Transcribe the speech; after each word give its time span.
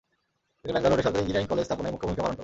তিনি 0.61 0.71
ব্যাঙ্গালোরে 0.75 1.05
সরকারি 1.05 1.21
ইঞ্জিনিয়ারিং 1.23 1.49
কলেজ 1.51 1.65
স্থাপনায় 1.67 1.91
মূখ্য 1.93 2.05
ভূমিকা 2.07 2.23
পালন 2.23 2.33
করেন। 2.35 2.39